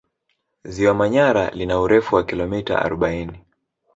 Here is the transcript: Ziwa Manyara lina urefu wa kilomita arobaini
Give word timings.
Ziwa 0.63 0.93
Manyara 0.93 1.49
lina 1.49 1.79
urefu 1.79 2.15
wa 2.15 2.23
kilomita 2.25 2.79
arobaini 2.81 3.39